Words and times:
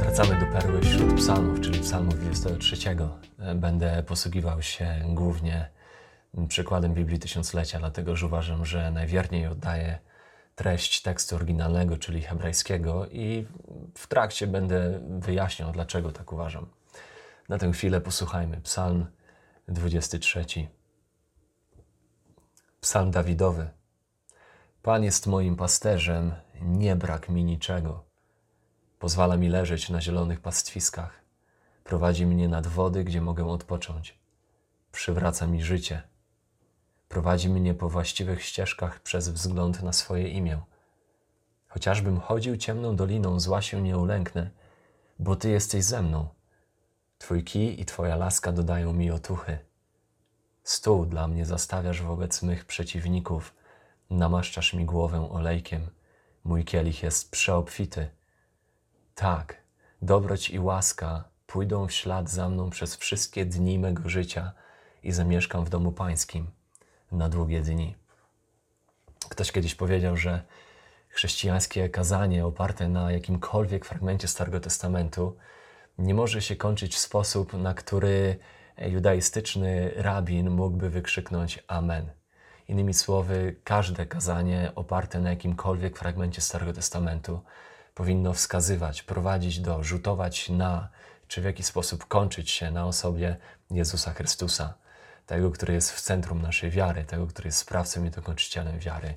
Wracamy 0.00 0.40
do 0.40 0.46
perły 0.52 0.80
wśród 0.80 1.14
psalmów, 1.14 1.60
czyli 1.60 1.80
psalmu 1.80 2.10
23. 2.10 2.76
Będę 3.54 4.02
posługiwał 4.02 4.62
się 4.62 5.02
głównie 5.08 5.70
przykładem 6.48 6.94
Biblii 6.94 7.18
Tysiąclecia, 7.18 7.78
dlatego 7.78 8.16
że 8.16 8.26
uważam, 8.26 8.64
że 8.64 8.90
najwierniej 8.90 9.46
oddaje 9.46 9.98
treść 10.54 11.02
tekstu 11.02 11.36
oryginalnego, 11.36 11.96
czyli 11.96 12.22
hebrajskiego 12.22 13.06
i 13.06 13.46
w 13.94 14.06
trakcie 14.06 14.46
będę 14.46 15.00
wyjaśniał, 15.18 15.72
dlaczego 15.72 16.12
tak 16.12 16.32
uważam. 16.32 16.66
Na 17.48 17.58
tę 17.58 17.72
chwilę 17.72 18.00
posłuchajmy. 18.00 18.60
Psalm 18.60 19.06
23. 19.68 20.44
Psalm 22.80 23.10
Dawidowy. 23.10 23.68
Pan 24.86 25.04
jest 25.04 25.26
moim 25.26 25.56
pasterzem, 25.56 26.34
nie 26.62 26.96
brak 26.96 27.28
mi 27.28 27.44
niczego. 27.44 28.04
Pozwala 28.98 29.36
mi 29.36 29.48
leżeć 29.48 29.90
na 29.90 30.00
zielonych 30.00 30.40
pastwiskach. 30.40 31.20
Prowadzi 31.84 32.26
mnie 32.26 32.48
nad 32.48 32.66
wody, 32.66 33.04
gdzie 33.04 33.20
mogę 33.20 33.46
odpocząć. 33.46 34.18
Przywraca 34.92 35.46
mi 35.46 35.62
życie. 35.62 36.02
Prowadzi 37.08 37.48
mnie 37.48 37.74
po 37.74 37.88
właściwych 37.88 38.42
ścieżkach 38.42 39.00
przez 39.00 39.28
wzgląd 39.28 39.82
na 39.82 39.92
swoje 39.92 40.28
imię. 40.28 40.60
Chociażbym 41.68 42.20
chodził 42.20 42.56
ciemną 42.56 42.96
doliną, 42.96 43.40
zła 43.40 43.62
się 43.62 43.82
nie 43.82 43.98
ulęknę, 43.98 44.50
bo 45.18 45.36
Ty 45.36 45.50
jesteś 45.50 45.84
ze 45.84 46.02
mną. 46.02 46.28
Twój 47.18 47.44
kij 47.44 47.80
i 47.80 47.84
Twoja 47.84 48.16
laska 48.16 48.52
dodają 48.52 48.92
mi 48.92 49.10
otuchy. 49.10 49.58
Stół 50.64 51.06
dla 51.06 51.28
mnie 51.28 51.46
zastawiasz 51.46 52.02
wobec 52.02 52.42
mych 52.42 52.64
przeciwników, 52.64 53.54
namaszczasz 54.10 54.74
mi 54.74 54.84
głowę 54.84 55.30
olejkiem, 55.30 55.90
mój 56.44 56.64
kielich 56.64 57.02
jest 57.02 57.30
przeobfity. 57.30 58.10
Tak, 59.14 59.62
dobroć 60.02 60.50
i 60.50 60.58
łaska 60.58 61.24
pójdą 61.46 61.86
w 61.86 61.92
ślad 61.92 62.30
za 62.30 62.48
mną 62.48 62.70
przez 62.70 62.96
wszystkie 62.96 63.46
dni 63.46 63.78
mego 63.78 64.08
życia 64.08 64.52
i 65.02 65.12
zamieszkam 65.12 65.64
w 65.64 65.68
domu 65.70 65.92
pańskim 65.92 66.50
na 67.12 67.28
długie 67.28 67.60
dni. 67.60 67.96
Ktoś 69.28 69.52
kiedyś 69.52 69.74
powiedział, 69.74 70.16
że 70.16 70.42
chrześcijańskie 71.08 71.88
kazanie 71.88 72.46
oparte 72.46 72.88
na 72.88 73.12
jakimkolwiek 73.12 73.84
fragmencie 73.84 74.28
Starego 74.28 74.60
Testamentu 74.60 75.36
nie 75.98 76.14
może 76.14 76.42
się 76.42 76.56
kończyć 76.56 76.94
w 76.94 76.98
sposób, 76.98 77.52
na 77.52 77.74
który 77.74 78.38
judaistyczny 78.78 79.92
rabin 79.96 80.50
mógłby 80.50 80.90
wykrzyknąć 80.90 81.64
Amen. 81.68 82.10
Innymi 82.68 82.94
słowy, 82.94 83.56
każde 83.64 84.06
kazanie 84.06 84.72
oparte 84.74 85.20
na 85.20 85.30
jakimkolwiek 85.30 85.98
fragmencie 85.98 86.40
Starego 86.40 86.72
Testamentu 86.72 87.40
powinno 87.94 88.32
wskazywać, 88.32 89.02
prowadzić 89.02 89.60
do, 89.60 89.82
rzutować 89.82 90.48
na, 90.48 90.88
czy 91.28 91.40
w 91.40 91.44
jakiś 91.44 91.66
sposób 91.66 92.06
kończyć 92.06 92.50
się 92.50 92.70
na 92.70 92.86
osobie 92.86 93.36
Jezusa 93.70 94.12
Chrystusa, 94.12 94.74
tego, 95.26 95.50
który 95.50 95.74
jest 95.74 95.92
w 95.92 96.00
centrum 96.00 96.42
naszej 96.42 96.70
wiary, 96.70 97.04
tego, 97.04 97.26
który 97.26 97.48
jest 97.48 97.58
sprawcą 97.58 98.04
i 98.04 98.10
dokończycielem 98.10 98.78
wiary. 98.78 99.14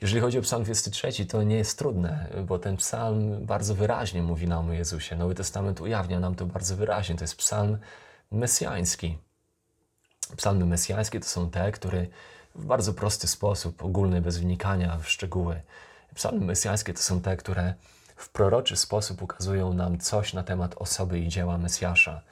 Jeżeli 0.00 0.20
chodzi 0.20 0.38
o 0.38 0.42
Psalm 0.42 0.64
23, 0.64 1.26
to 1.26 1.42
nie 1.42 1.56
jest 1.56 1.78
trudne, 1.78 2.28
bo 2.46 2.58
ten 2.58 2.76
psalm 2.76 3.46
bardzo 3.46 3.74
wyraźnie 3.74 4.22
mówi 4.22 4.48
nam 4.48 4.70
o 4.70 4.72
Jezusie. 4.72 5.16
Nowy 5.16 5.34
Testament 5.34 5.80
ujawnia 5.80 6.20
nam 6.20 6.34
to 6.34 6.46
bardzo 6.46 6.76
wyraźnie. 6.76 7.16
To 7.16 7.24
jest 7.24 7.36
psalm 7.36 7.78
mesjański. 8.30 9.18
Psalmy 10.36 10.66
mesjańskie 10.66 11.20
to 11.20 11.26
są 11.26 11.50
te, 11.50 11.72
które 11.72 12.06
w 12.54 12.66
bardzo 12.66 12.94
prosty 12.94 13.28
sposób, 13.28 13.84
ogólny, 13.84 14.20
bez 14.20 14.38
wnikania 14.38 14.98
w 14.98 15.08
szczegóły, 15.08 15.60
Psalmy 16.16 16.44
mesjańskie 16.44 16.94
to 16.94 17.02
są 17.02 17.20
te, 17.20 17.36
które 17.36 17.74
w 18.16 18.28
proroczy 18.28 18.76
sposób 18.76 19.22
ukazują 19.22 19.72
nam 19.72 19.98
coś 19.98 20.32
na 20.32 20.42
temat 20.42 20.74
osoby 20.74 21.18
i 21.18 21.28
dzieła 21.28 21.58
Mesjasza, 21.58 22.22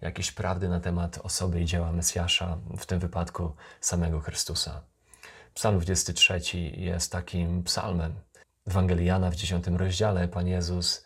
jakieś 0.00 0.32
prawdy 0.32 0.68
na 0.68 0.80
temat 0.80 1.18
osoby 1.22 1.60
i 1.60 1.64
dzieła 1.64 1.92
Mesjasza, 1.92 2.58
w 2.78 2.86
tym 2.86 2.98
wypadku 2.98 3.52
samego 3.80 4.20
Chrystusa. 4.20 4.82
Psalm 5.54 5.80
23 5.80 6.40
jest 6.76 7.12
takim 7.12 7.62
psalmem. 7.64 8.14
Ewangeliana 8.66 9.30
w 9.30 9.36
10 9.36 9.66
rozdziale 9.66 10.28
Pan 10.28 10.48
Jezus 10.48 11.04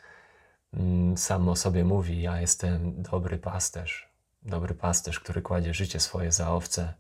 mm, 0.74 1.16
sam 1.16 1.48
o 1.48 1.56
sobie 1.56 1.84
mówi: 1.84 2.22
Ja 2.22 2.40
jestem 2.40 3.02
dobry 3.02 3.38
pasterz, 3.38 4.11
dobry 4.44 4.74
pasterz, 4.74 5.20
który 5.20 5.42
kładzie 5.42 5.74
życie 5.74 6.00
swoje 6.00 6.32
za 6.32 6.50
owce. 6.50 6.94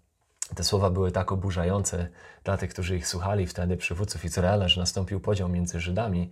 Te 0.54 0.64
słowa 0.64 0.90
były 0.90 1.12
tak 1.12 1.32
oburzające 1.32 2.08
dla 2.44 2.56
tych, 2.56 2.70
którzy 2.70 2.96
ich 2.96 3.08
słuchali 3.08 3.46
wtedy, 3.46 3.76
przywódców 3.76 4.24
Izraela, 4.24 4.68
że 4.68 4.80
nastąpił 4.80 5.20
podział 5.20 5.48
między 5.48 5.80
Żydami. 5.80 6.30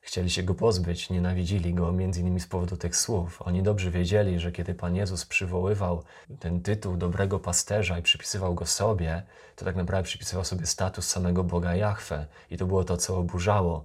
Chcieli 0.00 0.30
się 0.30 0.42
go 0.42 0.54
pozbyć, 0.54 1.10
nienawidzili 1.10 1.74
go 1.74 1.92
między 1.92 2.20
innymi 2.20 2.40
z 2.40 2.46
powodu 2.46 2.76
tych 2.76 2.96
słów. 2.96 3.42
Oni 3.42 3.62
dobrze 3.62 3.90
wiedzieli, 3.90 4.40
że 4.40 4.52
kiedy 4.52 4.74
Pan 4.74 4.96
Jezus 4.96 5.26
przywoływał 5.26 6.02
ten 6.40 6.62
tytuł 6.62 6.96
dobrego 6.96 7.38
pasterza 7.38 7.98
i 7.98 8.02
przypisywał 8.02 8.54
go 8.54 8.66
sobie, 8.66 9.22
to 9.56 9.64
tak 9.64 9.76
naprawdę 9.76 10.04
przypisywał 10.04 10.44
sobie 10.44 10.66
status 10.66 11.06
samego 11.06 11.44
Boga 11.44 11.74
Jahwe. 11.74 12.26
I 12.50 12.56
to 12.56 12.66
było 12.66 12.84
to, 12.84 12.96
co 12.96 13.16
oburzało 13.16 13.84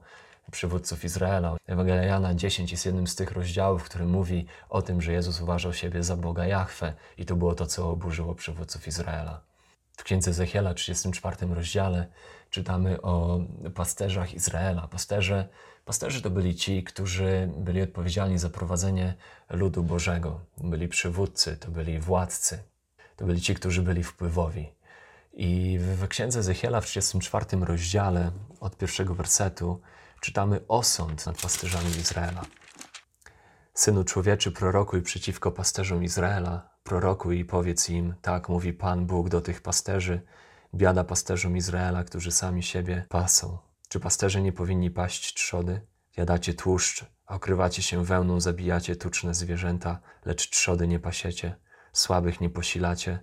przywódców 0.52 1.04
Izraela. 1.06 1.58
Ewangelia 1.68 2.04
Jana 2.04 2.36
10 2.36 2.72
jest 2.72 2.86
jednym 2.86 3.08
z 3.08 3.16
tych 3.16 3.32
rozdziałów, 3.32 3.84
który 3.84 4.06
mówi 4.06 4.46
o 4.70 4.82
tym, 4.82 5.02
że 5.02 5.14
Jezus 5.14 5.42
uważał 5.42 5.74
siebie 5.74 6.04
za 6.04 6.16
Boga 6.16 6.46
Jahwe. 6.46 6.94
I 7.18 7.26
to 7.26 7.36
było 7.36 7.56
to, 7.56 7.66
co 7.66 7.90
oburzyło 7.90 8.36
przywódców 8.36 8.88
Izraela. 8.88 9.42
W 9.98 10.04
księdze 10.04 10.32
Ezechiela, 10.32 10.74
34 10.74 11.38
rozdziale, 11.54 12.08
czytamy 12.50 13.02
o 13.02 13.40
pasterzach 13.76 14.34
Izraela. 14.34 14.88
Pasterze, 14.88 15.48
pasterze 15.86 16.22
to 16.22 16.30
byli 16.30 16.56
ci, 16.56 16.84
którzy 16.84 17.50
byli 17.58 17.82
odpowiedzialni 17.82 18.38
za 18.38 18.50
prowadzenie 18.50 19.14
ludu 19.50 19.84
Bożego. 19.84 20.40
Byli 20.58 20.88
przywódcy, 20.88 21.58
to 21.58 21.72
byli 21.72 22.00
władcy, 22.00 22.64
to 23.16 23.26
byli 23.26 23.42
ci, 23.42 23.56
którzy 23.56 23.82
byli 23.82 24.04
wpływowi. 24.04 24.70
I 25.34 25.80
w 25.80 26.08
księdze 26.08 26.40
Ezechiela 26.40 26.82
w 26.82 26.86
34 26.86 27.46
rozdziale 27.66 28.32
od 28.60 28.78
pierwszego 28.78 29.16
wersetu 29.16 29.82
czytamy 30.20 30.62
osąd 30.68 31.26
nad 31.26 31.42
pasterzami 31.42 31.90
Izraela. 31.90 32.46
Synu 33.74 34.04
człowieczy, 34.04 34.52
prorokuj 34.52 35.02
przeciwko 35.02 35.52
pasterzom 35.52 36.04
Izraela, 36.04 36.70
prorokuj 36.84 37.40
i 37.40 37.46
powiedz 37.46 37.90
im, 37.90 38.14
tak 38.22 38.50
mówi 38.50 38.74
Pan 38.74 39.06
Bóg 39.06 39.30
do 39.30 39.42
tych 39.42 39.62
pasterzy, 39.62 40.22
biada 40.76 41.04
pasterzom 41.04 41.58
Izraela, 41.58 42.04
którzy 42.04 42.32
sami 42.32 42.64
siebie 42.64 43.06
pasą. 43.10 43.58
Czy 43.90 44.00
pasterze 44.00 44.42
nie 44.42 44.54
powinni 44.54 44.92
paść 44.92 45.34
trzody? 45.34 45.82
Jadacie 46.18 46.54
tłuszcz, 46.54 47.06
okrywacie 47.28 47.82
się 47.82 48.06
wełną, 48.06 48.40
zabijacie 48.40 48.96
tuczne 48.96 49.34
zwierzęta, 49.34 50.00
lecz 50.26 50.50
trzody 50.50 50.88
nie 50.88 51.00
pasiecie, 51.00 51.56
słabych 51.94 52.42
nie 52.42 52.50
posilacie, 52.50 53.20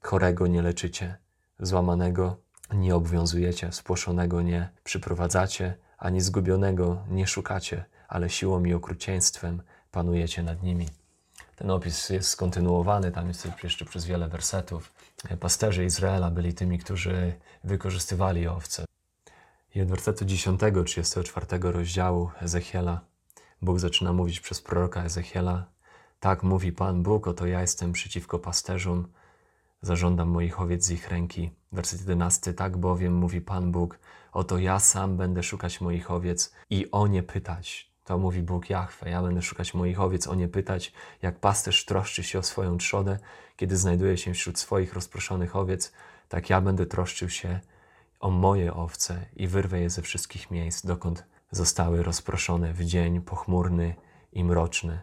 chorego 0.00 0.46
nie 0.46 0.62
leczycie, 0.62 1.16
złamanego 1.58 2.36
nie 2.74 2.94
obwiązujecie, 2.94 3.72
spłoszonego 3.72 4.42
nie 4.42 4.68
przyprowadzacie, 4.84 5.78
ani 6.00 6.20
zgubionego 6.20 7.04
nie 7.10 7.26
szukacie, 7.26 7.84
ale 8.08 8.30
siłą 8.30 8.64
i 8.64 8.74
okrucieństwem 8.74 9.62
panujecie 9.90 10.42
nad 10.42 10.62
nimi. 10.62 10.88
Ten 11.56 11.70
opis 11.70 12.08
jest 12.08 12.28
skontynuowany, 12.28 13.12
tam 13.12 13.28
jest 13.28 13.48
jeszcze 13.62 13.84
przez 13.84 14.04
wiele 14.04 14.28
wersetów. 14.28 14.92
Pasterze 15.40 15.84
Izraela 15.84 16.30
byli 16.30 16.54
tymi, 16.54 16.78
którzy 16.78 17.34
wykorzystywali 17.64 18.48
owce. 18.48 18.84
I 19.74 19.82
od 19.82 19.88
wersetu 19.88 20.24
10, 20.24 20.60
34 20.84 21.46
rozdziału 21.60 22.30
Ezechiela, 22.40 23.00
Bóg 23.62 23.78
zaczyna 23.78 24.12
mówić 24.12 24.40
przez 24.40 24.62
proroka 24.62 25.04
Ezechiela: 25.04 25.66
Tak 26.20 26.42
mówi 26.42 26.72
Pan 26.72 27.02
Bóg, 27.02 27.26
oto 27.26 27.46
ja 27.46 27.60
jestem 27.60 27.92
przeciwko 27.92 28.38
pasterzom, 28.38 29.08
zażądam 29.82 30.28
moich 30.28 30.60
owiec 30.60 30.84
z 30.84 30.90
ich 30.90 31.08
ręki. 31.08 31.50
Werset 31.72 32.00
11: 32.00 32.54
Tak 32.54 32.76
bowiem 32.76 33.14
mówi 33.14 33.40
Pan 33.40 33.72
Bóg, 33.72 33.98
oto 34.32 34.58
ja 34.58 34.78
sam 34.78 35.16
będę 35.16 35.42
szukać 35.42 35.80
moich 35.80 36.10
owiec 36.10 36.52
i 36.70 36.90
o 36.90 37.06
nie 37.06 37.22
pytać. 37.22 37.90
To 38.04 38.18
mówi 38.18 38.42
Bóg 38.42 38.70
Jahwe. 38.70 39.10
Ja 39.10 39.22
będę 39.22 39.42
szukać 39.42 39.74
moich 39.74 40.00
owiec, 40.00 40.26
o 40.26 40.34
nie 40.34 40.48
pytać, 40.48 40.92
jak 41.22 41.38
pasterz 41.38 41.84
troszczy 41.84 42.22
się 42.22 42.38
o 42.38 42.42
swoją 42.42 42.78
trzodę, 42.78 43.18
kiedy 43.56 43.76
znajduje 43.76 44.16
się 44.16 44.34
wśród 44.34 44.58
swoich 44.58 44.94
rozproszonych 44.94 45.56
owiec, 45.56 45.92
tak 46.28 46.50
ja 46.50 46.60
będę 46.60 46.86
troszczył 46.86 47.28
się 47.28 47.60
o 48.20 48.30
moje 48.30 48.74
owce 48.74 49.26
i 49.36 49.48
wyrwę 49.48 49.80
je 49.80 49.90
ze 49.90 50.02
wszystkich 50.02 50.50
miejsc, 50.50 50.86
dokąd 50.86 51.24
zostały 51.50 52.02
rozproszone 52.02 52.72
w 52.72 52.84
dzień 52.84 53.20
pochmurny 53.20 53.94
i 54.32 54.44
mroczny. 54.44 55.00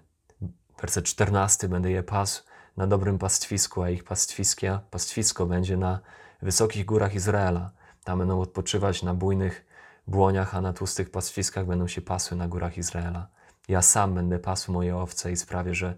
Werset 0.81 1.05
14. 1.05 1.69
Będę 1.69 1.91
je 1.91 2.03
pasł 2.03 2.43
na 2.77 2.87
dobrym 2.87 3.17
pastwisku, 3.17 3.81
a 3.83 3.89
ich 3.89 4.03
pastwiskia, 4.03 4.81
pastwisko 4.91 5.45
będzie 5.45 5.77
na 5.77 5.99
wysokich 6.41 6.85
górach 6.85 7.15
Izraela. 7.15 7.71
Tam 8.07 8.19
będą 8.19 8.41
odpoczywać 8.41 9.03
na 9.03 9.13
bujnych 9.13 9.65
błoniach, 10.07 10.55
a 10.55 10.61
na 10.61 10.73
tłustych 10.73 11.11
pastwiskach 11.11 11.65
będą 11.65 11.87
się 11.87 12.01
pasły 12.01 12.37
na 12.37 12.47
górach 12.47 12.77
Izraela. 12.77 13.27
Ja 13.67 13.81
sam 13.81 14.13
będę 14.13 14.39
pasł 14.39 14.71
moje 14.71 14.97
owce 14.97 15.31
i 15.31 15.35
sprawię, 15.35 15.73
że 15.73 15.95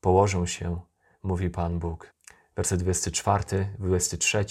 położą 0.00 0.46
się, 0.46 0.80
mówi 1.22 1.50
Pan 1.50 1.78
Bóg. 1.78 2.12
Werset 2.56 2.80
24, 2.80 3.68
23. 3.78 4.44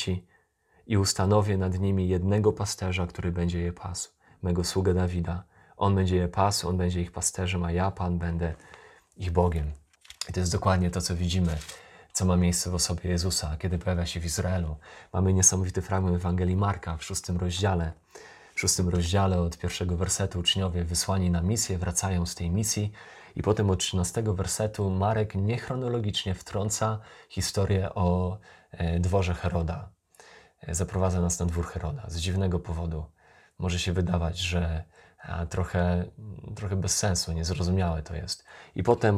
i 0.88 0.98
ustanowię 0.98 1.58
nad 1.58 1.80
nimi 1.80 2.10
jednego 2.10 2.54
pasterza, 2.54 3.08
który 3.08 3.32
będzie 3.32 3.60
je 3.60 3.74
pasł, 3.74 4.10
mego 4.44 4.64
sługę 4.64 4.94
Dawida. 4.94 5.44
On 5.78 5.96
będzie 5.96 6.16
je 6.16 6.28
pasł, 6.28 6.70
on 6.70 6.78
będzie 6.78 7.02
ich 7.02 7.12
pasterzem, 7.12 7.64
a 7.64 7.72
ja, 7.72 7.92
Pan, 7.92 8.18
będę 8.18 8.54
ich 9.18 9.32
Bogiem. 9.32 9.72
I 10.30 10.34
to 10.34 10.40
jest 10.40 10.52
dokładnie 10.52 10.92
to, 10.92 11.02
co 11.02 11.16
widzimy, 11.16 11.58
co 12.14 12.26
ma 12.26 12.38
miejsce 12.38 12.70
w 12.70 12.76
osobie 12.76 13.10
Jezusa, 13.10 13.58
kiedy 13.60 13.80
pojawia 13.80 14.06
się 14.06 14.20
w 14.20 14.26
Izraelu. 14.26 14.76
Mamy 15.14 15.34
niesamowity 15.34 15.82
fragment 15.82 16.16
Ewangelii 16.16 16.56
Marka 16.56 16.98
w 16.98 17.04
szóstym 17.04 17.38
rozdziale. 17.38 17.92
W 18.56 18.60
szóstym 18.60 18.90
rozdziale 18.90 19.42
od 19.42 19.58
pierwszego 19.58 19.98
wersetu 19.98 20.40
uczniowie 20.40 20.84
wysłani 20.84 21.32
na 21.32 21.42
misję 21.42 21.78
wracają 21.78 22.26
z 22.26 22.36
tej 22.36 22.50
misji 22.50 22.92
i 23.36 23.42
potem 23.42 23.70
od 23.70 23.80
trzynastego 23.80 24.34
wersetu 24.34 24.90
Marek 24.90 25.36
niechronologicznie 25.36 26.34
wtrąca 26.34 27.00
historię 27.30 27.96
o 27.96 28.38
e, 28.72 29.00
dworze 29.00 29.34
Heroda. 29.34 29.90
E, 30.62 30.76
zaprowadza 30.76 31.22
nas 31.22 31.40
na 31.40 31.46
dwór 31.46 31.66
Heroda 31.66 32.04
z 32.08 32.18
dziwnego 32.18 32.60
powodu. 32.60 33.06
Może 33.60 33.80
się 33.80 33.94
wydawać, 33.94 34.38
że 34.38 34.84
trochę, 35.50 36.06
trochę 36.56 36.76
bez 36.76 36.98
sensu, 36.98 37.32
niezrozumiałe 37.32 38.04
to 38.04 38.16
jest. 38.16 38.46
I 38.76 38.84
potem, 38.84 39.18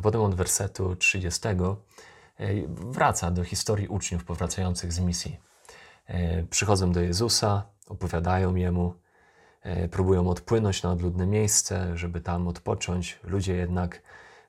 a 0.00 0.02
potem 0.02 0.20
od 0.20 0.34
wersetu 0.34 0.96
30 0.96 1.48
e, 1.48 1.54
wraca 2.68 3.30
do 3.30 3.44
historii 3.44 3.88
uczniów 3.88 4.24
powracających 4.24 4.92
z 4.92 5.00
misji. 5.00 5.40
Przychodzą 6.50 6.92
do 6.92 7.00
Jezusa, 7.00 7.62
opowiadają 7.88 8.54
Jemu, 8.54 8.94
E, 9.62 9.88
próbują 9.88 10.28
odpłynąć 10.28 10.82
na 10.82 10.92
odludne 10.92 11.26
miejsce, 11.26 11.96
żeby 11.96 12.20
tam 12.20 12.48
odpocząć. 12.48 13.20
Ludzie 13.24 13.56
jednak 13.56 14.02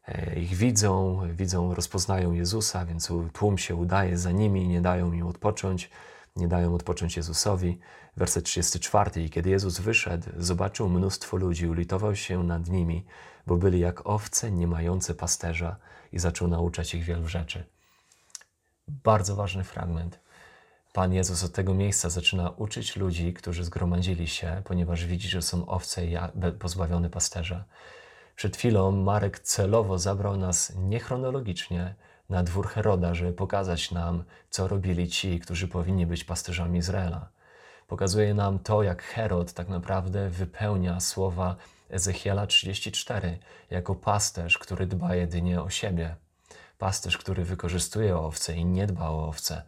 e, 0.07 0.39
ich 0.39 0.55
widzą, 0.55 1.21
widzą, 1.33 1.75
rozpoznają 1.75 2.33
Jezusa, 2.33 2.85
więc 2.85 3.09
tłum 3.33 3.57
się 3.57 3.75
udaje 3.75 4.17
za 4.17 4.31
nimi, 4.31 4.67
nie 4.67 4.81
dają 4.81 5.13
im 5.13 5.27
odpocząć, 5.27 5.89
nie 6.35 6.47
dają 6.47 6.75
odpocząć 6.75 7.17
Jezusowi. 7.17 7.79
Werset 8.17 8.45
34. 8.45 9.23
I 9.23 9.29
kiedy 9.29 9.49
Jezus 9.49 9.79
wyszedł, 9.79 10.27
zobaczył 10.37 10.89
mnóstwo 10.89 11.37
ludzi, 11.37 11.67
ulitował 11.67 12.15
się 12.15 12.43
nad 12.43 12.67
nimi, 12.67 13.05
bo 13.47 13.57
byli 13.57 13.79
jak 13.79 14.07
owce 14.07 14.51
nie 14.51 14.67
mające 14.67 15.13
pasterza 15.13 15.75
i 16.11 16.19
zaczął 16.19 16.47
nauczać 16.47 16.93
ich 16.93 17.03
wielu 17.03 17.27
rzeczy. 17.27 17.63
Bardzo 18.87 19.35
ważny 19.35 19.63
fragment. 19.63 20.19
Pan 20.93 21.13
Jezus 21.13 21.43
od 21.43 21.51
tego 21.53 21.73
miejsca 21.73 22.09
zaczyna 22.09 22.49
uczyć 22.49 22.95
ludzi, 22.95 23.33
którzy 23.33 23.63
zgromadzili 23.63 24.27
się, 24.27 24.61
ponieważ 24.65 25.05
widzi, 25.05 25.29
że 25.29 25.41
są 25.41 25.65
owce 25.65 26.01
pozbawione 26.59 27.09
pasterza. 27.09 27.63
Przed 28.35 28.57
chwilą 28.57 28.91
Marek 28.91 29.39
celowo 29.39 29.99
zabrał 29.99 30.37
nas 30.37 30.73
niechronologicznie 30.75 31.95
na 32.31 32.43
dwór 32.43 32.67
Heroda, 32.67 33.13
żeby 33.13 33.33
pokazać 33.33 33.91
nam, 33.91 34.23
co 34.49 34.67
robili 34.67 35.07
ci, 35.09 35.39
którzy 35.39 35.67
powinni 35.67 36.05
być 36.05 36.23
pasterzami 36.23 36.79
Izraela. 36.79 37.29
Pokazuje 37.87 38.33
nam 38.33 38.59
to, 38.59 38.83
jak 38.83 39.03
Herod 39.03 39.53
tak 39.53 39.69
naprawdę 39.69 40.29
wypełnia 40.29 40.99
słowa 40.99 41.55
Ezechiela 41.89 42.47
34 42.47 43.39
jako 43.69 43.95
pasterz, 43.95 44.57
który 44.57 44.87
dba 44.87 45.15
jedynie 45.15 45.61
o 45.61 45.69
siebie. 45.69 46.15
Pasterz, 46.77 47.17
który 47.17 47.45
wykorzystuje 47.45 48.17
owce 48.17 48.55
i 48.55 48.65
nie 48.65 48.87
dba 48.87 49.09
o 49.09 49.27
owce 49.27 49.63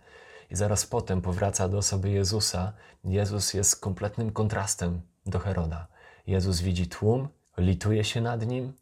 i 0.51 0.55
zaraz 0.55 0.85
potem 0.85 1.21
powraca 1.21 1.67
do 1.69 1.77
osoby 1.77 2.09
Jezusa. 2.09 2.73
Jezus 3.03 3.53
jest 3.53 3.81
kompletnym 3.81 4.31
kontrastem 4.31 5.01
do 5.25 5.39
Heroda. 5.39 5.87
Jezus 6.27 6.61
widzi 6.61 6.87
tłum, 6.87 7.27
lituje 7.57 8.03
się 8.03 8.21
nad 8.21 8.45
nim, 8.45 8.73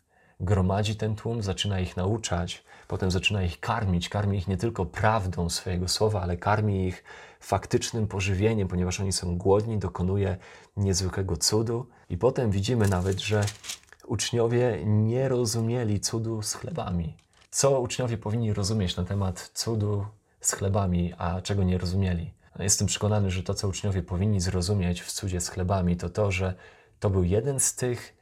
gromadzi 0.42 0.96
ten 0.96 1.16
tłum, 1.16 1.44
zaczyna 1.44 1.80
ich 1.80 1.98
nauczać, 1.98 2.64
potem 2.88 3.12
zaczyna 3.12 3.44
ich 3.44 3.60
karmić. 3.60 4.10
Karmi 4.10 4.38
ich 4.38 4.48
nie 4.48 4.58
tylko 4.58 4.86
prawdą 4.86 5.50
swojego 5.50 5.88
słowa, 5.88 6.22
ale 6.22 6.38
karmi 6.38 6.88
ich 6.88 7.04
faktycznym 7.40 8.08
pożywieniem, 8.08 8.68
ponieważ 8.68 9.00
oni 9.00 9.12
są 9.12 9.38
głodni, 9.38 9.78
dokonuje 9.78 10.38
niezwykłego 10.78 11.38
cudu. 11.38 11.86
I 12.10 12.18
potem 12.18 12.52
widzimy 12.52 12.88
nawet, 12.88 13.20
że 13.20 13.44
uczniowie 14.08 14.82
nie 14.86 15.30
rozumieli 15.30 16.00
cudu 16.00 16.42
z 16.42 16.54
chlebami. 16.54 17.18
Co 17.52 17.82
uczniowie 17.82 18.18
powinni 18.18 18.54
rozumieć 18.54 18.96
na 18.96 19.04
temat 19.04 19.52
cudu 19.54 20.06
z 20.42 20.52
chlebami, 20.52 21.14
a 21.18 21.42
czego 21.42 21.64
nie 21.64 21.78
rozumieli. 21.78 22.34
Jestem 22.60 22.88
przekonany, 22.88 23.32
że 23.32 23.44
to, 23.44 23.54
co 23.54 23.68
uczniowie 23.68 24.04
powinni 24.04 24.42
zrozumieć 24.42 25.02
w 25.02 25.12
cudzie 25.12 25.42
z 25.42 25.50
chlebami, 25.50 25.98
to 25.98 26.10
to, 26.10 26.32
że 26.32 26.54
to 27.00 27.10
był 27.10 27.24
jeden 27.24 27.60
z 27.60 27.76
tych, 27.76 28.21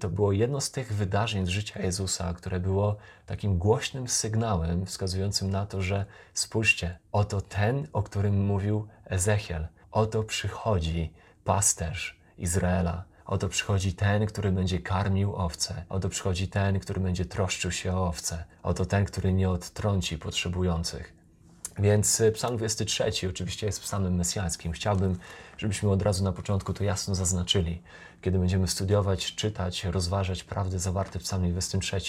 to 0.00 0.08
było 0.08 0.32
jedno 0.32 0.60
z 0.60 0.70
tych 0.70 0.92
wydarzeń 0.92 1.46
z 1.46 1.48
życia 1.48 1.82
Jezusa, 1.82 2.34
które 2.34 2.60
było 2.60 2.96
takim 3.26 3.58
głośnym 3.58 4.08
sygnałem 4.08 4.86
wskazującym 4.86 5.50
na 5.50 5.66
to, 5.66 5.82
że 5.82 6.04
spójrzcie, 6.34 6.98
oto 7.12 7.40
ten, 7.40 7.86
o 7.92 8.02
którym 8.02 8.46
mówił 8.46 8.88
Ezechiel, 9.04 9.66
oto 9.90 10.22
przychodzi 10.22 11.12
pasterz 11.44 12.20
Izraela, 12.38 13.04
Oto 13.26 13.48
przychodzi 13.48 13.92
ten, 13.92 14.26
który 14.26 14.52
będzie 14.52 14.78
karmił 14.80 15.36
owce. 15.36 15.84
Oto 15.88 16.08
przychodzi 16.08 16.48
ten, 16.48 16.80
który 16.80 17.00
będzie 17.00 17.24
troszczył 17.24 17.70
się 17.70 17.92
o 17.92 18.06
owce. 18.06 18.44
Oto 18.62 18.86
ten, 18.86 19.04
który 19.04 19.32
nie 19.32 19.50
odtrąci 19.50 20.18
potrzebujących. 20.18 21.23
Więc 21.78 22.20
y, 22.20 22.32
Psalm 22.32 22.56
23 22.56 23.28
oczywiście 23.28 23.66
jest 23.66 23.80
psalmem 23.80 24.14
mesjańskim. 24.14 24.72
Chciałbym, 24.72 25.18
żebyśmy 25.58 25.90
od 25.90 26.02
razu 26.02 26.24
na 26.24 26.32
początku 26.32 26.72
to 26.72 26.84
jasno 26.84 27.14
zaznaczyli. 27.14 27.82
Kiedy 28.22 28.38
będziemy 28.38 28.68
studiować, 28.68 29.34
czytać, 29.34 29.84
rozważać 29.84 30.44
prawdy 30.44 30.78
zawarte 30.78 31.18
w 31.18 31.22
Psalmie 31.22 31.50
23, 31.50 32.00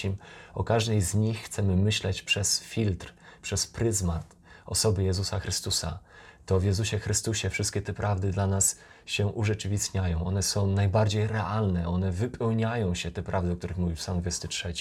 o 0.54 0.64
każdej 0.64 1.02
z 1.02 1.14
nich 1.14 1.42
chcemy 1.42 1.76
myśleć 1.76 2.22
przez 2.22 2.60
filtr, 2.60 3.12
przez 3.42 3.66
pryzmat 3.66 4.36
osoby 4.66 5.02
Jezusa 5.02 5.40
Chrystusa. 5.40 5.98
To 6.46 6.60
w 6.60 6.64
Jezusie 6.64 6.98
Chrystusie 6.98 7.50
wszystkie 7.50 7.82
te 7.82 7.92
prawdy 7.92 8.30
dla 8.30 8.46
nas 8.46 8.78
się 9.06 9.26
urzeczywistniają. 9.26 10.24
One 10.24 10.42
są 10.42 10.66
najbardziej 10.66 11.26
realne, 11.26 11.88
one 11.88 12.12
wypełniają 12.12 12.94
się, 12.94 13.10
te 13.10 13.22
prawdy, 13.22 13.52
o 13.52 13.56
których 13.56 13.78
mówi 13.78 13.94
Psalm 13.94 14.20
23. 14.20 14.72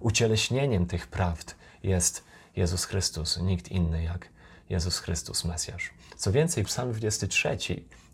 Ucieleśnieniem 0.00 0.86
tych 0.86 1.06
prawd 1.06 1.54
jest 1.82 2.24
Jezus 2.56 2.84
Chrystus, 2.84 3.38
nikt 3.38 3.68
inny 3.68 4.02
jak 4.02 4.28
Jezus 4.70 4.98
Chrystus, 4.98 5.44
Mesjasz. 5.44 5.90
Co 6.16 6.32
więcej, 6.32 6.64
Psalm 6.64 6.92
23 6.92 7.56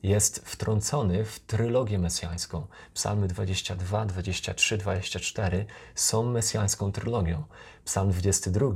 jest 0.02 0.38
wtrącony 0.44 1.24
w 1.24 1.40
trylogię 1.40 1.98
mesjańską. 1.98 2.66
Psalmy 2.94 3.28
22, 3.28 4.06
23, 4.06 4.78
24 4.78 5.66
są 5.94 6.22
mesjańską 6.22 6.92
trylogią. 6.92 7.44
Psalm 7.84 8.10
22 8.10 8.68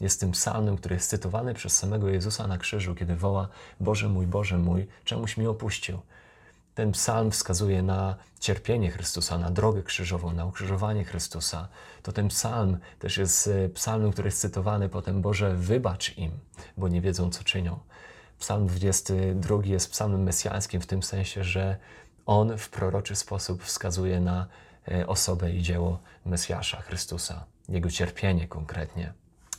jest 0.00 0.20
tym 0.20 0.30
psalmem, 0.32 0.76
który 0.76 0.94
jest 0.94 1.10
cytowany 1.10 1.54
przez 1.54 1.76
samego 1.76 2.08
Jezusa 2.08 2.46
na 2.46 2.58
krzyżu, 2.58 2.94
kiedy 2.94 3.16
woła 3.16 3.48
Boże 3.80 4.08
mój, 4.08 4.26
Boże 4.26 4.58
mój, 4.58 4.86
czemuś 5.04 5.36
mi 5.36 5.46
opuścił. 5.46 5.98
Ten 6.76 6.92
psalm 6.92 7.30
wskazuje 7.30 7.82
na 7.82 8.16
cierpienie 8.40 8.90
Chrystusa, 8.90 9.38
na 9.38 9.50
drogę 9.50 9.82
krzyżową, 9.82 10.32
na 10.32 10.46
ukrzyżowanie 10.46 11.04
Chrystusa. 11.04 11.68
To 12.02 12.12
ten 12.12 12.28
psalm 12.28 12.78
też 12.98 13.18
jest 13.18 13.48
e, 13.48 13.68
psalmem, 13.68 14.12
który 14.12 14.28
jest 14.28 14.40
cytowany 14.40 14.88
potem 14.88 15.22
Boże, 15.22 15.54
wybacz 15.54 16.18
im, 16.18 16.30
bo 16.76 16.88
nie 16.88 17.00
wiedzą, 17.00 17.30
co 17.30 17.44
czynią. 17.44 17.78
Psalm 18.38 18.66
22 18.66 19.56
jest 19.64 19.90
psalmem 19.90 20.22
mesjańskim 20.22 20.80
w 20.80 20.86
tym 20.86 21.02
sensie, 21.02 21.44
że 21.44 21.76
on 22.26 22.58
w 22.58 22.68
proroczy 22.68 23.16
sposób 23.16 23.64
wskazuje 23.64 24.20
na 24.20 24.46
e, 24.88 25.06
osobę 25.06 25.52
i 25.52 25.62
dzieło 25.62 25.98
Mesjasza, 26.24 26.80
Chrystusa, 26.80 27.44
jego 27.68 27.90
cierpienie 27.90 28.48
konkretnie. 28.48 29.12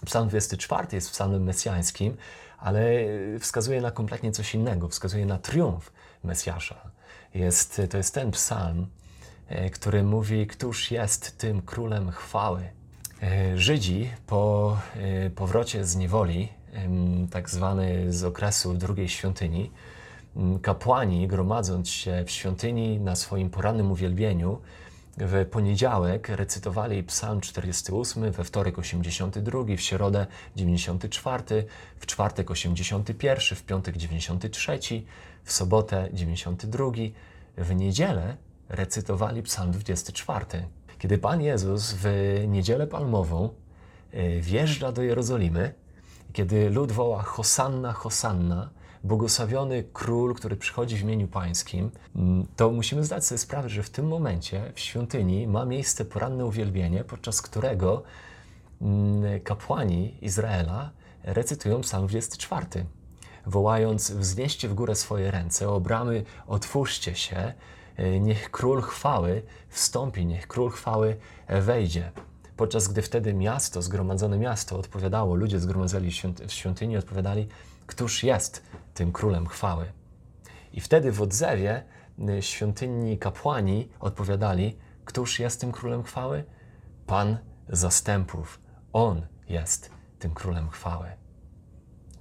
Psalm 0.06 0.30
24 0.30 0.88
jest 0.92 1.12
psalmem 1.12 1.44
mesjańskim, 1.44 2.18
ale 2.58 2.82
e, 2.82 3.40
wskazuje 3.40 3.82
na 3.82 3.92
kompletnie 3.92 4.32
coś 4.32 4.56
innego, 4.56 4.88
wskazuje 4.88 5.26
na 5.26 5.38
triumf 5.38 5.92
Mesjasza, 6.24 6.97
jest, 7.36 7.82
to 7.90 7.98
jest 7.98 8.14
ten 8.14 8.32
psalm, 8.32 8.88
e, 9.48 9.70
który 9.70 10.04
mówi, 10.04 10.48
któż 10.48 10.92
jest 10.92 11.38
tym 11.38 11.62
królem 11.62 12.12
chwały. 12.12 12.62
E, 13.24 13.58
Żydzi 13.58 14.10
po 14.28 14.78
e, 14.96 15.30
powrocie 15.30 15.86
z 15.86 15.96
niewoli, 15.96 16.58
tak 17.32 17.50
zwany 17.50 18.14
z 18.14 18.24
okresu 18.24 18.74
drugiej 18.74 19.10
świątyni, 19.10 19.72
kapłani 20.62 21.28
gromadząc 21.28 21.90
się 21.90 22.24
w 22.26 22.32
świątyni 22.32 23.00
na 23.00 23.16
swoim 23.16 23.50
porannym 23.50 23.92
uwielbieniu, 23.92 24.62
w 25.18 25.46
poniedziałek 25.46 26.30
recytowali 26.30 27.04
Psalm 27.04 27.42
48, 27.42 28.32
we 28.32 28.44
wtorek 28.44 28.80
82, 28.80 29.64
w 29.78 29.80
środę 29.80 30.28
94, 30.56 31.44
w 32.00 32.06
czwartek 32.06 32.52
81, 32.52 33.58
w 33.58 33.64
piątek 33.64 33.98
93, 33.98 34.80
w 35.44 35.52
sobotę 35.52 36.10
92, 36.14 36.92
w 37.58 37.76
niedzielę 37.76 38.38
recytowali 38.70 39.44
Psalm 39.44 39.72
24. 39.72 40.46
Kiedy 41.00 41.18
Pan 41.18 41.42
Jezus 41.42 41.94
w 41.94 42.08
niedzielę 42.48 42.88
palmową 42.88 43.50
e, 44.12 44.40
wjeżdża 44.40 44.92
do 44.92 45.02
Jerozolimy, 45.02 45.74
kiedy 46.34 46.70
lud 46.70 46.92
woła 46.92 47.24
Hosanna, 47.24 47.94
Hosanna, 47.94 48.70
błogosławiony 49.08 49.84
król, 49.94 50.36
który 50.36 50.56
przychodzi 50.56 50.98
w 50.98 51.02
imieniu 51.02 51.28
pańskim, 51.28 51.92
mm, 52.16 52.48
to 52.56 52.72
musimy 52.72 53.04
zdać 53.04 53.26
sobie 53.26 53.40
sprawę, 53.40 53.70
że 53.70 53.84
w 53.84 53.90
tym 53.90 54.08
momencie 54.08 54.72
w 54.76 54.80
świątyni 54.80 55.48
ma 55.48 55.66
miejsce 55.66 56.06
poranne 56.06 56.46
uwielbienie, 56.46 57.04
podczas 57.04 57.42
którego 57.42 58.04
mm, 58.82 59.42
kapłani 59.42 60.18
Izraela 60.22 60.92
recytują 61.24 61.82
Psalm 61.82 62.08
24. 62.08 62.86
wołając: 63.46 64.12
Wznieście 64.12 64.70
w 64.70 64.74
górę 64.74 64.96
swoje 64.96 65.32
ręce, 65.32 65.70
o 65.70 65.80
bramy 65.80 66.24
otwórzcie 66.48 67.16
się, 67.16 67.54
e, 67.96 68.20
niech 68.20 68.52
król 68.52 68.82
chwały 68.82 69.42
wstąpi, 69.70 70.26
niech 70.26 70.48
król 70.48 70.72
chwały 70.72 71.18
wejdzie. 71.50 72.12
Podczas 72.58 72.88
gdy 72.88 73.02
wtedy 73.02 73.34
miasto, 73.34 73.82
zgromadzone 73.82 74.38
miasto 74.38 74.80
odpowiadało, 74.80 75.36
ludzie 75.36 75.60
zgromadzeni 75.60 76.12
w 76.48 76.52
świątyni 76.54 76.98
odpowiadali, 76.98 77.48
któż 77.88 78.24
jest 78.24 78.64
tym 78.94 79.12
królem 79.12 79.48
chwały. 79.48 79.92
I 80.74 80.82
wtedy 80.82 81.12
w 81.12 81.22
odzewie 81.22 81.84
y, 82.30 82.42
świątynni 82.42 83.18
kapłani 83.18 83.90
odpowiadali, 84.00 84.78
któż 85.06 85.40
jest 85.40 85.62
tym 85.62 85.72
królem 85.72 86.04
chwały? 86.04 86.44
Pan 87.06 87.38
zastępów. 87.70 88.62
On 88.94 89.28
jest 89.50 89.92
tym 90.20 90.34
królem 90.34 90.70
chwały. 90.70 91.08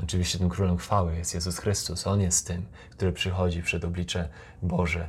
Oczywiście 0.03 0.39
tym 0.39 0.49
królem 0.49 0.79
chwały 0.79 1.17
jest 1.17 1.35
Jezus 1.35 1.59
Chrystus. 1.59 2.07
On 2.07 2.21
jest 2.21 2.47
tym, 2.47 2.67
który 2.91 3.13
przychodzi 3.13 3.63
przed 3.63 3.85
oblicze 3.85 4.29
Boże 4.63 5.09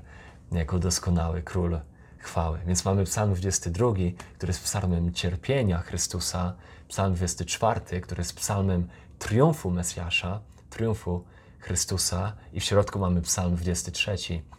jako 0.52 0.80
doskonały 0.80 1.44
król 1.44 1.80
chwały. 2.18 2.60
Więc 2.68 2.86
mamy 2.86 3.04
Psalm 3.04 3.34
22, 3.34 3.94
który 4.38 4.50
jest 4.50 4.64
psalmem 4.64 5.14
cierpienia 5.14 5.80
Chrystusa, 5.80 6.56
Psalm 6.88 7.14
24, 7.14 8.02
który 8.02 8.22
jest 8.22 8.36
psalmem 8.36 8.88
triumfu 9.20 9.72
Mesjasza, 9.72 10.40
triumfu 10.70 11.24
Chrystusa 11.60 12.34
i 12.54 12.60
w 12.60 12.64
środku 12.64 13.00
mamy 13.00 13.22
Psalm 13.22 13.56
23, 13.56 14.16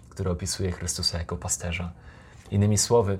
który 0.09 0.31
opisuje 0.31 0.73
Chrystusa 0.73 1.19
jako 1.19 1.37
pasterza. 1.37 1.93
Innymi 2.50 2.79
słowy, 2.79 3.19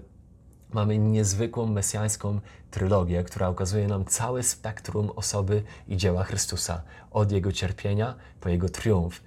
mamy 0.73 0.99
niezwykłą 0.99 1.66
mesjańską 1.66 2.40
trylogię, 2.71 3.25
która 3.25 3.50
ukazuje 3.50 3.88
nam 3.88 4.04
całe 4.04 4.42
spektrum 4.42 5.11
osoby 5.16 5.62
i 5.88 5.97
dzieła 5.97 6.25
Chrystusa, 6.25 6.83
od 7.11 7.33
Jego 7.33 7.52
cierpienia 7.52 8.14
po 8.40 8.49
Jego 8.49 8.68
triumf. 8.68 9.23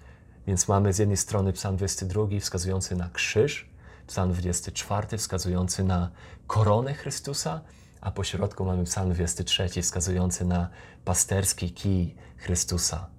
Więc 0.47 0.67
mamy 0.67 0.93
z 0.93 0.99
jednej 0.99 1.17
strony 1.17 1.53
Psalm 1.53 1.77
22 1.77 2.27
wskazujący 2.39 2.95
na 2.95 3.09
krzyż, 3.09 3.69
Psalm 4.07 4.31
24 4.31 5.17
wskazujący 5.17 5.83
na 5.83 6.11
koronę 6.47 6.93
Chrystusa, 6.93 7.61
a 8.01 8.11
po 8.11 8.23
środku 8.23 8.65
mamy 8.65 8.83
Psalm 8.83 9.13
23 9.13 9.81
wskazujący 9.81 10.45
na 10.45 10.69
pasterski 11.05 11.71
kij 11.71 12.15
Chrystusa, 12.37 13.09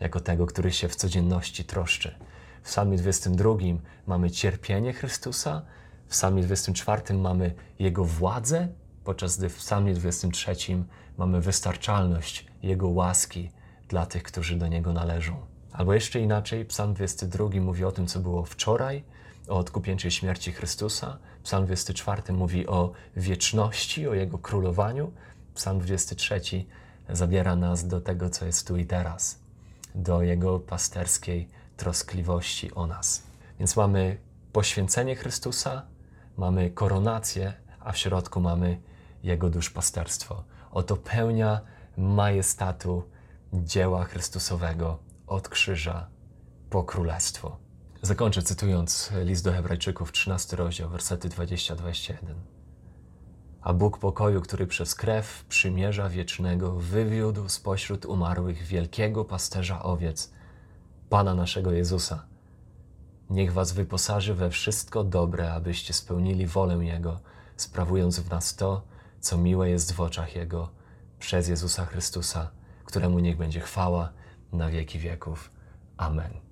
jako 0.00 0.20
tego, 0.20 0.46
który 0.46 0.72
się 0.72 0.88
w 0.88 0.96
codzienności 0.96 1.64
troszczy. 1.64 2.18
W 2.62 2.68
Psalmie 2.68 2.96
22 2.98 3.54
mamy 4.06 4.30
cierpienie 4.30 4.92
Chrystusa, 4.92 5.62
w 6.06 6.10
Psalmie 6.10 6.42
24 6.42 7.14
mamy 7.14 7.54
Jego 7.78 8.04
władzę, 8.04 8.68
podczas 9.04 9.38
gdy 9.38 9.48
w 9.48 9.56
Psalmie 9.56 9.94
23 9.94 10.56
mamy 11.18 11.40
wystarczalność 11.40 12.46
Jego 12.62 12.88
łaski 12.88 13.50
dla 13.88 14.06
tych, 14.06 14.22
którzy 14.22 14.56
do 14.56 14.68
Niego 14.68 14.92
należą. 14.92 15.36
Albo 15.72 15.94
jeszcze 15.94 16.20
inaczej, 16.20 16.64
Psalm 16.64 16.94
22 16.94 17.48
mówi 17.60 17.84
o 17.84 17.92
tym, 17.92 18.06
co 18.06 18.20
było 18.20 18.44
wczoraj, 18.44 19.04
o 19.48 19.58
odkupieńczej 19.58 20.10
śmierci 20.10 20.52
Chrystusa. 20.52 21.18
Psalm 21.46 21.66
24 21.66 22.32
mówi 22.32 22.66
o 22.66 22.92
wieczności, 23.16 24.08
o 24.08 24.14
Jego 24.14 24.38
królowaniu. 24.38 25.12
Psalm 25.54 25.78
23 25.78 26.40
zabiera 27.08 27.56
nas 27.56 27.86
do 27.86 28.00
tego, 28.00 28.30
co 28.30 28.46
jest 28.46 28.66
tu 28.66 28.76
i 28.76 28.86
teraz, 28.86 29.38
do 29.94 30.22
Jego 30.22 30.60
pasterskiej 30.60 31.48
troskliwości 31.76 32.74
o 32.74 32.86
nas. 32.86 33.22
Więc 33.58 33.76
mamy 33.76 34.18
poświęcenie 34.52 35.16
Chrystusa, 35.16 35.82
mamy 36.36 36.70
koronację, 36.70 37.52
a 37.80 37.92
w 37.92 37.98
środku 37.98 38.40
mamy 38.40 38.80
Jego 39.22 39.50
duszpasterstwo. 39.50 40.44
Oto 40.70 40.96
pełnia 40.96 41.60
majestatu 41.96 43.02
dzieła 43.52 44.04
Chrystusowego 44.04 44.98
od 45.26 45.48
krzyża 45.48 46.08
po 46.70 46.84
królestwo. 46.84 47.65
Zakończę 48.02 48.42
cytując 48.42 49.12
list 49.24 49.44
do 49.44 49.52
Hebrajczyków, 49.52 50.12
13 50.12 50.56
rozdział, 50.56 50.88
wersety 50.88 51.28
20-21. 51.28 52.14
A 53.60 53.72
Bóg 53.72 53.98
pokoju, 53.98 54.40
który 54.40 54.66
przez 54.66 54.94
krew 54.94 55.44
przymierza 55.48 56.08
wiecznego 56.08 56.72
wywiódł 56.72 57.48
spośród 57.48 58.06
umarłych 58.06 58.62
wielkiego 58.62 59.24
pasterza 59.24 59.82
owiec, 59.82 60.32
Pana 61.08 61.34
naszego 61.34 61.72
Jezusa, 61.72 62.26
niech 63.30 63.52
was 63.52 63.72
wyposaży 63.72 64.34
we 64.34 64.50
wszystko 64.50 65.04
dobre, 65.04 65.52
abyście 65.52 65.94
spełnili 65.94 66.46
wolę 66.46 66.84
Jego, 66.84 67.20
sprawując 67.56 68.20
w 68.20 68.30
nas 68.30 68.56
to, 68.56 68.82
co 69.20 69.38
miłe 69.38 69.70
jest 69.70 69.92
w 69.92 70.00
oczach 70.00 70.36
Jego, 70.36 70.68
przez 71.18 71.48
Jezusa 71.48 71.86
Chrystusa, 71.86 72.50
któremu 72.84 73.18
niech 73.18 73.36
będzie 73.36 73.60
chwała 73.60 74.12
na 74.52 74.70
wieki 74.70 74.98
wieków. 74.98 75.50
Amen. 75.96 76.45